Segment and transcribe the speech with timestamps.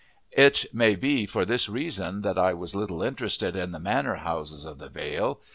[0.35, 4.65] It may be for this reason that I was little interested in the manor houses
[4.65, 5.41] of the vale.